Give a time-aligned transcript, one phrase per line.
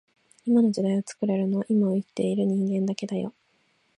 [0.47, 3.35] 今の時代を作れるのは今を生きている人間だけだよ